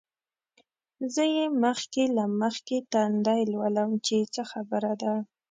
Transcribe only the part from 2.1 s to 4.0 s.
له مخکې تندی لولم